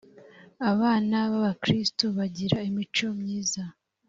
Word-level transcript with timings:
abana 0.71 1.15
b’ 1.31 1.33
abakirisitu 1.39 2.05
bagira 2.17 2.57
imico 2.69 3.05
myiza. 3.19 3.63